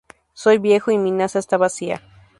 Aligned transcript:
Soy 0.33 0.57
viejo 0.57 0.89
y 0.89 0.97
mi 0.97 1.11
nasa 1.11 1.37
está 1.37 1.57
vacía. 1.57 2.01